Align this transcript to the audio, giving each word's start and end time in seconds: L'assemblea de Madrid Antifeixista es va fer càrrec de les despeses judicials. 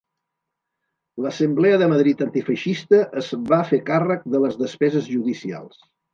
L'assemblea 1.25 1.75
de 1.81 1.89
Madrid 1.91 2.23
Antifeixista 2.27 3.03
es 3.23 3.29
va 3.53 3.61
fer 3.73 3.81
càrrec 3.91 4.27
de 4.37 4.43
les 4.49 4.59
despeses 4.65 5.13
judicials. 5.13 5.81